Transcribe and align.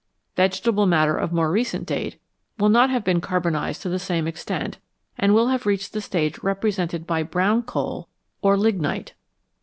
Vegetable 0.35 0.87
matter 0.87 1.15
of 1.15 1.31
more 1.31 1.51
recent 1.51 1.85
date 1.85 2.19
will 2.57 2.69
not 2.69 2.89
have 2.89 3.03
been 3.03 3.21
carbonised 3.21 3.83
to 3.83 3.87
the 3.87 3.99
same 3.99 4.25
extent, 4.27 4.79
and 5.15 5.31
will 5.35 5.49
have 5.49 5.67
reached 5.67 5.93
the 5.93 6.01
stage 6.01 6.41
represented 6.41 7.05
by 7.05 7.21
brown 7.21 7.61
coal 7.61 8.09
or 8.41 8.57
NATURE'S 8.57 8.63
STORES 8.63 8.75
OF 8.77 8.77
FUEL 8.79 8.83
lignite. 8.83 9.13